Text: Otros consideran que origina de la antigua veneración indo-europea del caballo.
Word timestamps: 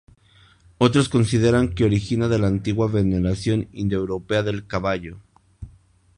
Otros 0.79 1.09
consideran 1.09 1.75
que 1.75 1.83
origina 1.83 2.27
de 2.27 2.39
la 2.39 2.47
antigua 2.47 2.87
veneración 2.87 3.69
indo-europea 3.71 4.41
del 4.41 4.65
caballo. 4.65 5.19